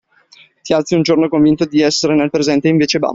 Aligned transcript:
Ti 0.63 0.73
alzi 0.73 0.95
un 0.95 1.03
giorno 1.03 1.27
convinto 1.27 1.65
di 1.65 1.79
essere 1.81 2.15
nel 2.15 2.31
presente 2.31 2.67
e 2.67 2.71
invece 2.71 2.97
bam! 2.97 3.09